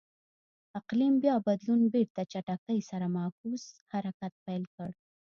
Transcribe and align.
اقلیم 0.79 1.13
بیا 1.23 1.35
بدلون 1.47 1.81
بېرته 1.93 2.21
چټکۍ 2.31 2.79
سره 2.89 3.05
معکوس 3.15 3.63
حرکت 3.91 4.33
پیل 4.45 4.63
کړ. 4.75 4.89